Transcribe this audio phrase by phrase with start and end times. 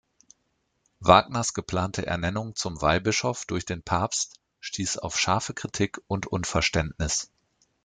[0.99, 7.29] Wagners geplante Ernennung zum Weihbischof durch den Papst stieß auf scharfe Kritik und Unverständnis.